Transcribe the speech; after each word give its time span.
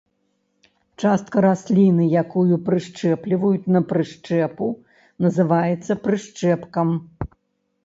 Частка 1.01 1.37
расліны, 1.45 2.07
якую 2.21 2.55
прышчэпліваюць 2.71 3.69
на 3.77 3.83
прышчэпу, 3.93 4.67
называецца 5.29 6.01
прышчэпкам. 6.09 6.89